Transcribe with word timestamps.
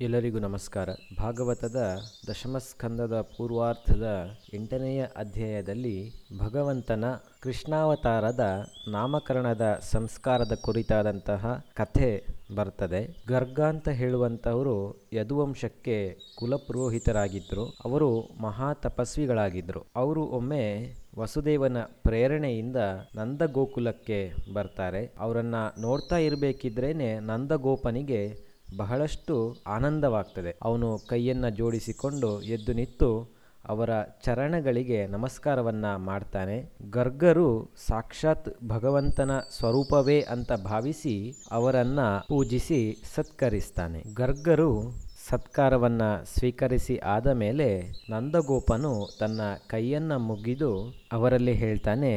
ಎಲ್ಲರಿಗೂ 0.00 0.38
ನಮಸ್ಕಾರ. 0.38 0.88
ಭಾಗವತದ 1.18 1.98
ದಶಮಸ್ಕಂದದ 2.28 3.20
ಪೂರ್ವಾರ್ಥದ 3.20 4.06
ಎಂಟನೆಯ 4.54 5.06
ಅಧ್ಯಾಯದಲ್ಲಿ 5.16 6.12
ಭಗವಂತನ 6.38 7.04
ಕೃಷ್ಣಾವತಾರದ 7.40 8.66
ನಾಮಕರಣದ 8.88 9.78
ಸಂಸ್ಕಾರದ 9.80 10.52
ಕುರಿತಾದಂತಹ 10.52 11.64
ಕಥೆ 11.74 12.26
ಬರ್ತದೆ. 12.54 13.16
ಗರ್ಗ 13.28 13.60
ಅಂತ 13.60 13.88
ಹೇಳುವಂತವರು 13.88 15.06
ಯದುವಂಶಕ್ಕೆ 15.12 16.18
ಕುಲಪುರೋಹಿತರಾಗಿದ್ದರು 16.38 17.78
ಅವರು 17.84 18.28
ಮಹಾ 18.40 18.72
ತಪಸ್ವಿಗಳಾಗಿದ್ದರು 18.72 19.86
ಅವರು 19.96 20.24
ಒಮ್ಮೆ 20.24 20.94
ವಸುದೇವನ 21.18 21.76
ಪ್ರೇರಣೆಯಿಂದ 21.82 22.76
ನಂದಗೋಕುಲಕ್ಕೆ 23.14 24.32
ಬರ್ತಾರೆ. 24.52 25.12
ಅವರನ್ನ 25.18 25.54
ನೋಡ್ತಾ 25.78 26.16
ಇರಬೇಕಿದ್ರೇನೆ 26.16 27.20
ನಂದಗೋಪನಿಗೆ 27.20 28.45
ಬಹಳಷ್ಟು 28.76 29.56
ಆನಂದವಾಗ್ತದೆ. 29.66 30.56
ಅವನು 30.62 30.98
ಕೈಯನ್ನು 30.98 31.50
ಜೋಡಿಸಿಕೊಂಡು 31.50 32.42
ಎದ್ದು 32.42 32.72
ನಿಂತು 32.72 33.36
ಅವರ 33.68 33.90
ಚರಣಗಳಿಗೆ 34.02 35.06
ನಮಸ್ಕಾರವನ್ನ 35.06 35.96
ಮಾಡ್ತಾನೆ. 35.96 36.72
ಗರ್ಗರು 36.90 37.70
ಸಾಕ್ಷಾತ್ 37.86 38.48
ಭಗವಂತನ 38.68 39.30
ಸ್ವರೂಪವೇ 39.38 40.20
ಅಂತ 40.20 40.52
ಭಾವಿಸಿ 40.52 41.34
ಅವರನ್ನು 41.50 42.26
ಪೂಜಿಸಿ 42.28 43.02
ಸತ್ಕರಿಸ್ತಾನೆ. 43.14 44.02
ಗರ್ಗರು 44.14 45.05
ಸತ್ಕಾರವನ್ನ 45.28 46.02
ಸ್ವೀಕರಿಸಿ 46.24 46.96
ಆದ 46.96 47.26
ಮೇಲೆ 47.26 47.66
ನಂದಗೋಪನು 48.10 48.92
ತನ್ನ 49.20 49.40
ಕೈಯನ್ನ 49.66 50.16
ಮುಗಿದು 50.16 50.70
ಅವರಲ್ಲಿ 51.12 51.52
ಹೇಳ್ತಾನೆ, 51.52 52.12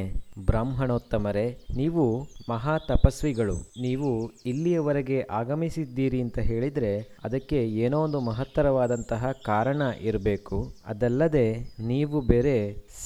ಬ್ರಾಹ್ಮಣೋತ್ತಮರೇ, 0.46 1.46
ನೀವು 1.76 2.06
ಮಹಾ 2.50 2.78
ತಪಸ್ವಿಗಳು 2.78 3.56
ನೀವು 3.82 4.32
ಇಲ್ಲಿಯವರೆಗೆ 4.46 5.28
ಆಗಮಿಸಿದ್ದೀರಿ 5.32 6.22
ಅಂತ 6.22 6.40
ಹೇಳಿದರೆ 6.40 6.92
ಅದಕ್ಕೆ 7.24 7.60
ಏನೋ 7.78 8.00
ಒಂದು 8.00 8.20
ಮಹತ್ತರವಾದಂತಹ 8.20 9.32
ಕಾರಣ 9.46 9.82
ಇರಬೇಕು. 10.02 10.60
ಅದಲ್ಲದೆ 10.86 11.48
ನೀವು 11.88 12.22
ಬೇರೆ 12.22 12.58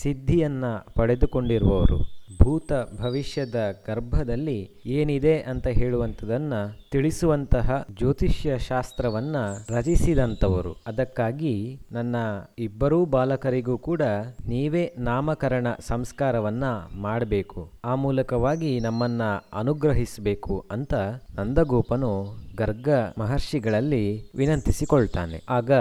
ಸಿದ್ಧಿಯನ್ನು 0.01 0.93
ಪಡೆದುಕೊಂಡಿರುವವರು. 0.93 2.22
ಭೂತ 2.43 2.73
ಭವಿಷ್ಯದ 3.01 3.55
ಗರ್ಭದಲ್ಲಿ 3.87 4.69
ಏನಿದೆ 4.85 5.41
ಅಂತ 5.41 5.67
ಹೇಳುವಂಥದನ್ನು 5.67 6.89
ತಿಳಿಸುವಂತಹ 6.91 7.85
ಜ್ಯೋತಿಷ್ಯ 7.97 8.59
ಶಾಸ್ತ್ರವನ್ನ 8.59 9.35
ರಚಿಸಿದಂಥವರು. 9.69 10.75
ಅದಕ್ಕಾಗಿ 10.87 11.79
ನನ್ನ 11.91 12.15
ಇಬ್ಬರೂ 12.59 13.05
ಬಾಲಕರಿಗೂ 13.05 13.77
ಕೂಡ 13.77 14.01
ನೀವೇ 14.47 14.93
ನಾಮಕರಣ 14.97 15.67
ಸಂಸ್ಕಾರವನ್ನ 15.79 16.63
ಮಾಡಬೇಕು. 16.95 17.71
ಆ 17.85 17.95
ಮೂಲಕವಾಗಿ 17.95 18.79
ನಮ್ಮನ್ನ 18.79 19.21
ಅನುಗ್ರಹಿಸಬೇಕು 19.53 20.65
ಅಂತ 20.71 20.93
ನಂದಗೋಪನು 21.35 22.42
ಗರ್ಗ 22.57 22.89
ಮಹರ್ಷಿಗಳಲ್ಲಿ 23.17 24.31
ವಿನಂತಿಸಿಕೊಳ್ತಾನೆ. 24.35 25.43
ಆಗ 25.49 25.71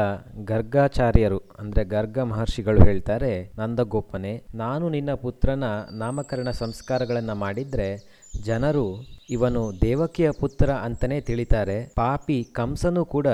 ಗರ್ಗಾಚಾರ್ಯರು, 0.44 1.38
ಅಂದ್ರೆ 1.38 1.84
ಗರ್ಗ 1.84 2.18
ಮಹರ್ಷಿಗಳು 2.18 2.84
ಹೇಳ್ತಾರೆ, 2.84 3.52
ನಂದಗೋಪನೆ, 3.58 4.42
ನಾನು 4.54 4.88
ನಿನ್ನ 4.88 5.14
ಪುತ್ರನ 5.14 5.64
ನಾಮಕರಣ 5.92 6.50
ಸಂಸ್ಕಾರಗಳನ್ನು 6.50 7.34
ಮಾಡಿದ್ರೆ 7.34 8.22
ಜನರು 8.44 9.06
ಇವನು 9.30 9.72
ದೇವಕಿಯ 9.82 10.30
ಪುತ್ರ 10.30 10.70
ಅಂತಲೇ 10.70 11.20
ತಿಳಿತಾರೆ. 11.20 11.92
ಪಾಪಿ 11.96 12.44
ಕಂಸನು 12.44 13.04
ಕೂಡ 13.04 13.26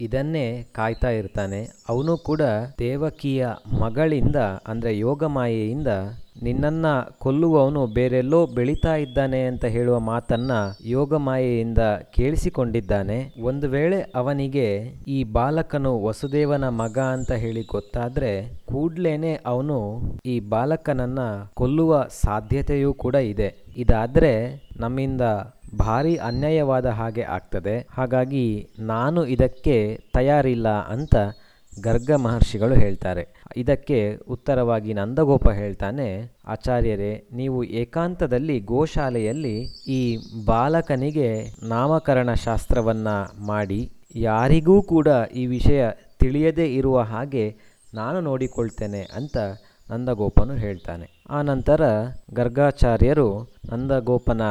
ಇದನ್ನೇ 0.00 0.62
ಕಾಯ್ತಾ 0.72 1.10
ಇರ್ತಾನೆ. 1.10 1.68
ಅವನು 1.88 2.16
ಕೂಡ 2.16 2.40
ದೇವಕಿಯ 2.78 3.48
ಮಗಳಿಂದ, 3.80 4.36
ಅಂದ್ರೆ 4.66 4.98
ಯೋಗಮಾಯೆಯಿಂದ 4.98 5.86
ನಿನ್ನನ್ನ 6.42 6.86
ಕೊಲ್ಲುವವನು 7.18 7.86
ಬೇರೆಲ್ಲೋ 7.86 8.46
ಬೆಳೀತಾ 8.46 8.96
ಇದ್ದಾನೆ 8.96 9.46
ಅಂತ 9.46 9.64
ಹೇಳುವ 9.64 10.00
ಮಾತನ್ನ 10.00 10.52
ಯೋಗಮಾಯೆಯಿಂದ 10.84 11.78
ಕೇಳಿಸಿಕೊಂಡಿದ್ದಾನೆ. 12.14 13.34
ಒಂದು 13.42 13.68
ವೇಳೆ 13.68 14.00
ಅವನಿಗೆ 14.14 14.66
ಈ 15.08 15.24
ಬಾಲಕನು 15.24 16.04
ವಸುದೇವನ 16.04 16.68
ಮಗ 16.68 16.98
ಅಂತ 16.98 17.32
ಹೇಳಿ 17.32 17.62
ಗೊತ್ತಾದ್ರೆ 17.62 18.60
ಕೂಡ್ಲೇನೆ 18.64 19.40
ಅವನು 19.46 20.00
ಈ 20.26 20.40
ಬಾಲಕನನ್ನ 20.40 21.18
ಕೊಲ್ಲುವ 21.54 22.06
ಸಾಧ್ಯತೆಯೂ 22.10 22.94
ಕೂಡ 22.94 23.14
ಇದೆ. 23.14 23.54
ಇದಾದ್ರೆ 23.76 24.32
ನಮ್ಮಿಂದ 24.76 25.20
ಭಾರಿ 25.78 26.16
ಅನ್ಯಾಯವಾದ 26.16 26.86
ಹಾಗೆ 26.86 27.22
ಆಗ್ತದೆ. 27.22 27.86
ಹಾಗಾಗಿ 27.90 28.68
ನಾನು 28.78 29.26
ಇದಕ್ಕೆ 29.26 30.00
ತಯಾರಿಲ್ಲ 30.14 30.68
ಅಂತ 30.68 31.16
ಗರ್ಗ 31.82 32.10
ಮಹರ್ಷಿಗಳು 32.16 32.74
ಹೇಳ್ತಾರೆ. 32.74 33.28
ಇದಕ್ಕೆ 33.56 34.16
ಉತ್ತರವಾಗಿ 34.16 34.94
ನಂದಗೋಪ 34.94 35.50
ಹೇಳ್ತಾನೆ, 35.50 36.32
ಆಚಾರ್ಯರೇ, 36.46 37.26
ನೀವು 37.32 37.64
ಏಕಾಂತದಲ್ಲಿ 37.64 38.60
ಗೋಶಾಲೆಯಲ್ಲಿ 38.60 39.56
ಈ 39.88 40.18
ಬಾಲಕನಿಗೆ 40.44 41.56
ನಾಮಕರಣ 41.62 42.34
ಶಾಸ್ತ್ರವನ್ನ 42.34 43.08
ಮಾಡಿ, 43.46 43.90
ಯಾರಿಗೂ 44.14 44.82
ಕೂಡ 44.82 45.08
ಈ 45.34 45.46
ವಿಷಯ 45.46 45.90
ತಿಳಿಯದೇ 46.18 46.74
ಇರುವ 46.74 47.00
ಹಾಗೆ 47.00 47.56
ನಾನು 47.94 48.20
ನೋಡಿಕೊಳ್ತೇನೆ 48.20 49.02
ಅಂತ 49.14 49.36
ನಂದಗೋಪನು 49.90 50.54
ಹೇಳ್ತಾನೆ. 50.54 51.24
ಆ 51.30 51.42
ನಂತರ 51.42 51.80
ಗರ್ಗಾಚಾರ್ಯರು 52.34 53.52
ನಂದಗೋಪನ 53.70 54.42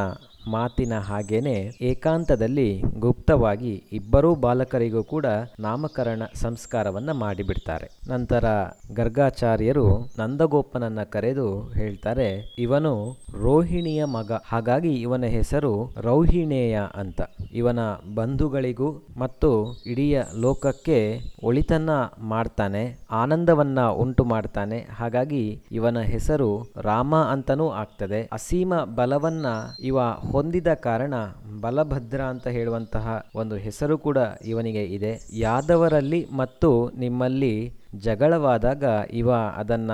ಮಾತಿನ 0.48 0.92
ಹಾಗೇನೆ 0.98 1.70
ಏಕಾಂತದಲ್ಲಿ 1.80 2.82
ಗುಪ್ತವಾಗಿ 2.98 3.84
ಇಬ್ಬರೂ 3.92 4.34
ಬಾಲಕರಿಗೂ 4.34 5.02
ಕೂಡ 5.04 5.26
ನಾಮಕರಣ 5.60 6.22
ಸಂಸ್ಕಾರವನ್ನ 6.34 7.12
ಮಾಡಿಬಿಡ್ತಾರೆ. 7.12 7.88
ನಂತರ 8.08 8.44
ಗರ್ಗಾಚಾರ್ಯರು 8.92 10.10
ನಂದಗೋಪನನ್ನ 10.18 11.02
ಕರೆದು 11.02 11.68
ಹೇಳ್ತಾರೆ, 11.68 12.54
ಇವನು 12.58 13.16
ರೋಹಿಣಿಯ 13.40 14.04
ಮಗ. 14.04 14.32
ಹಾಗಾಗಿ 14.44 14.92
ಇವನ 14.92 15.24
ಹೆಸರು 15.24 15.92
ರೌಹಿಣೇಯ 15.96 16.80
ಅಂತ. 16.94 17.20
ಇವನ 17.52 17.78
ಬಂಧುಗಳಿಗೂ 18.14 19.06
ಮತ್ತು 19.18 19.82
ಇಡೀ 19.86 20.14
ಲೋಕಕ್ಕೆ 20.40 21.20
ಒಳಿತನ್ನ 21.44 21.90
ಮಾಡ್ತಾನೆ, 22.18 22.98
ಆನಂದವನ್ನ 23.10 23.80
ಉಂಟು 23.80 24.24
ಮಾಡ್ತಾನೆ. 24.24 24.86
ಹಾಗಾಗಿ 24.96 25.62
ಇವನ 25.72 25.98
ಹೆಸರು 25.98 26.66
ರಾಮ 26.76 27.16
ಅಂತನೂ 27.16 27.68
ಆಗ್ತದೆ. 27.68 28.28
ಅಸೀಮ 28.32 28.74
ಬಲವನ್ನ 28.74 29.46
ಇವ 29.80 30.00
ಹೊಂದಿದ 30.02 30.74
ಕಾರಣ 30.74 31.14
ಬಲಭದ್ರ 31.60 32.20
ಅಂತ 32.20 32.46
ಹೇಳುವಂತಹ 32.46 33.26
ಒಂದು 33.34 33.56
ಹೆಸರು 33.56 33.98
ಕೂಡ 33.98 34.18
ಇವನಿಗೆ 34.44 34.84
ಇದೆ. 34.84 35.18
ಯಾದವರಲ್ಲಿ 35.32 36.26
ಮತ್ತು 36.32 36.90
ನಿಮ್ಮಲ್ಲಿ 36.98 37.72
ಜಗಳವಾದಾಗ 37.96 38.84
ಇವ 39.10 39.32
ಅದನ್ನ 39.32 39.90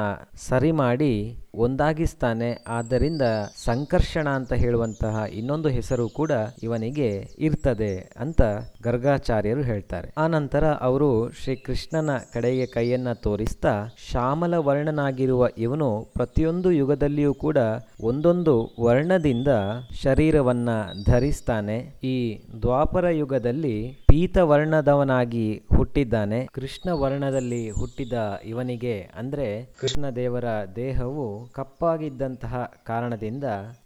ಸರಿ 0.48 0.72
ಮಾಡಿ 0.72 1.38
ಒಂದಾಗಿಸ್ತಾನೆ. 1.54 2.64
ಆದ್ದರಿಂದ 2.68 3.22
ಸಂಕರ್ಷಣ 3.64 4.28
ಅಂತ 4.28 4.52
ಹೇಳುವಂತಹ 4.52 5.24
ಇನ್ನೊಂದು 5.32 5.68
ಹೆಸರು 5.68 6.08
ಕೂಡ 6.08 6.30
ಇವನಿಗೆ 6.62 7.28
ಇರ್ತದೆ 7.38 8.12
ಅಂತ 8.20 8.42
ಗರ್ಗಾಚಾರ್ಯರು 8.82 9.62
ಹೇಳ್ತಾರೆ. 9.62 10.12
ಆನಂತರ 10.18 10.46
ನಂತರ 10.46 10.64
ಅವರು 10.64 11.30
ಶ್ರೀಕೃಷ್ಣನ 11.30 12.10
ಕಡೆಗೆ 12.32 12.66
ಕೈಯನ್ನ 12.66 13.12
ತೋರಿಸ್ತಾ 13.12 13.86
ಶ್ಯಾಮಲ 14.10 14.54
ವರ್ಣನಾಗಿರುವ 14.54 15.48
ಇವನು 15.58 16.10
ಪ್ರತಿಯೊಂದು 16.14 16.72
ಯುಗದಲ್ಲಿಯೂ 16.72 17.34
ಕೂಡ 17.34 17.56
ಒಂದೊಂದು 18.00 18.74
ವರ್ಣದಿಂದ 18.80 19.48
ಶರೀರವನ್ನ 20.02 20.68
ಧರಿಸ್ತಾನೆ 21.46 21.78
ಈ 22.02 22.16
ದ್ವಾಪರ 22.62 23.08
ಯುಗದಲ್ಲಿ 23.08 23.76
ಪೀತವರ್ಣದವನಾಗಿ 24.08 25.62
ಹುಟ್ಟಿದ್ದಾನೆ. 25.76 26.48
ಕೃಷ್ಣ 26.52 26.90
ವರ್ಣದಲ್ಲಿ 26.90 27.70
ಹುಟ್ಟಿದ 27.70 28.12
ಇವನಿಗೆ 28.44 28.94
ಅಂದ್ರೆ 29.14 29.48
ಕೃಷ್ಣ 29.80 30.10
ದೇವರ 30.10 30.44
ದೇಹವು 30.76 31.48
ಕಪ್ಪಾಗಿದ್ದಂತಹ 31.52 32.54
ಕಾರಣದಿಂದ 32.86 33.44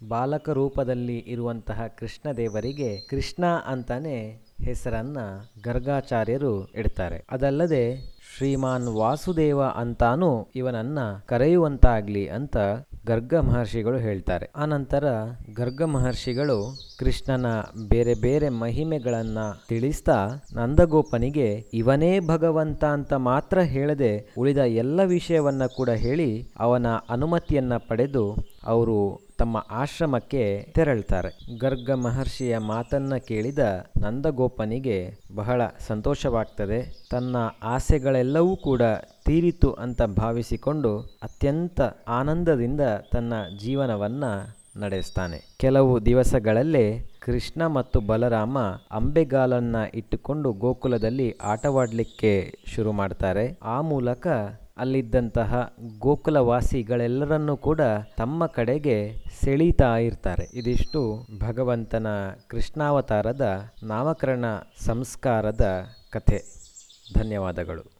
ಬಾಲಕ 0.08 0.48
ರೂಪದಲ್ಲಿ 0.50 1.18
ಇರುವಂತಹ 1.26 1.86
ಕೃಷ್ಣ 1.98 2.32
ದೇವರಿಗೆ 2.32 2.90
ಕೃಷ್ಣ 3.10 3.44
ಅಂತಾನೆ 3.66 4.16
ಹೆಸರನ್ನ 4.64 5.18
ಗರ್ಗಾಚಾರ್ಯರು 5.64 6.54
ಇಡ್ತಾರೆ. 6.74 7.24
ಅದಲ್ಲದೆ 7.30 7.84
ಶ್ರೀಮಾನ್ 8.36 8.88
ವಾಸುದೇವ 8.88 9.62
ಅಂತಾನೂ 9.62 10.48
ಇವನನ್ನ 10.54 10.98
ಕರೆಯುವಂತಾಗ್ಲಿ 11.26 12.28
ಅಂತ 12.28 12.56
ಗರ್ಗ 13.06 13.34
ಮಹರ್ಷಿಗಳು 13.34 13.98
ಹೇಳ್ತಾರೆ. 13.98 14.46
ಆನಂತರ 14.56 15.04
ಗರ್ಗ 15.56 15.82
ಮಹರ್ಷಿಗಳು 15.82 16.58
ಕೃಷ್ಣನ 17.00 17.46
ಬೇರೆ 17.88 18.14
ಬೇರೆ 18.14 18.48
ಮಹಿಮೆಗಳನ್ನ 18.48 19.38
ತಿಳಿಸ್ತಾ 19.68 20.28
ನಂದಗೋಪನಿಗೆ, 20.52 21.64
ಇವನೇ 21.74 22.20
ಭಗವಂತ 22.20 22.84
ಅಂತ 22.84 23.12
ಮಾತ್ರ 23.12 23.60
ಹೇಳದೆ 23.60 24.30
ಉಳಿದ 24.38 24.58
ಎಲ್ಲ 24.58 25.04
ವಿಷಯವನ್ನ 25.04 25.66
ಕೂಡ 25.66 25.90
ಹೇಳಿ 25.90 26.48
ಅವನ 26.58 26.86
ಅನುಮತಿಯನ್ನ 27.10 27.76
ಪಡೆದು 27.76 28.36
ಅವರು 28.66 29.20
ತಮ್ಮ 29.38 29.64
ಆಶ್ರಮಕ್ಕೆ 29.70 30.72
ತೆರಳ್ತಾರೆ. 30.74 31.58
ಗರ್ಗ 31.58 31.90
ಮಹರ್ಷಿಯ 31.90 32.58
ಮಾತನ್ನ 32.58 33.16
ಕೇಳಿದ 33.16 33.58
ನಂದಗೋಪನಿಗೆ 34.02 34.98
ಬಹಳ 35.34 35.62
ಸಂತೋಷವಾಗ್ತದೆ. 35.86 37.08
ತನ್ನ 37.10 37.36
ಆಸೆಗಳೆಲ್ಲವೂ 37.62 38.56
ಕೂಡ 38.56 38.82
ತೀರಿತು 39.26 39.72
ಅಂತ 39.72 40.02
ಭಾವಿಸಿಕೊಂಡು 40.02 40.98
ಅತ್ಯಂತ 40.98 41.80
ಆನಂದದಿಂದ 42.08 42.80
ತನ್ನ 43.12 43.32
ಜೀವನವನ್ನ 43.60 44.24
ನಡೆಸ್ತಾನೆ. 44.80 45.56
ಕೆಲವು 45.58 46.06
ದಿವಸಗಳಲ್ಲೇ 46.06 47.10
ಕೃಷ್ಣ 47.20 47.66
ಮತ್ತು 47.66 48.00
ಬಲರಾಮ 48.00 48.58
ಅಂಬೆಗಾಲನ್ನ 48.90 49.76
ಇಟ್ಟುಕೊಂಡು 49.94 50.52
ಗೋಕುಲದಲ್ಲಿ 50.52 51.36
ಆಟವಾಡಲಿಕ್ಕೆ 51.42 52.58
ಶುರು 52.66 52.92
ಮಾಡ್ತಾರೆ. 52.92 53.58
ಆ 53.62 53.80
ಮೂಲಕ 53.80 54.26
ಅಲ್ಲಿದ್ದಂತಹ 54.76 55.72
ಗೋಕುಲವಾಸಿಗಳೆಲ್ಲರನ್ನೂ 55.98 57.56
ಕೂಡ 57.56 57.80
ತಮ್ಮ 58.16 58.46
ಕಡೆಗೆ 58.46 59.14
ಸೆಳೀತಾ 59.44 59.96
ಇರ್ತಾರೆ. 59.96 60.58
ಇದಿಷ್ಟು 60.58 61.26
ಭಗವಂತನ 61.40 62.06
ಕೃಷ್ಣಾವತಾರದ 62.48 63.72
ನಾಮಕರಣ 63.82 64.44
ಸಂಸ್ಕಾರದ 64.84 65.86
ಕಥೆ. 66.10 66.42
ಧನ್ಯವಾದಗಳು. 67.18 67.99